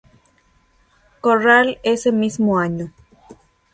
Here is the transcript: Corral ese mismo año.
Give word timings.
Corral 1.21 1.77
ese 1.83 2.11
mismo 2.11 2.57
año. 2.57 2.91